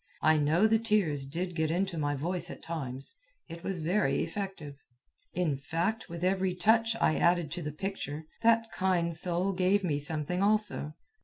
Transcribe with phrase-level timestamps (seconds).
[0.23, 3.13] I know the tears did get into my voice at times.
[3.47, 4.79] It was very effective.
[5.35, 9.99] In fact, with every touch I added to the picture, that kind soul gave me
[9.99, 10.93] something also.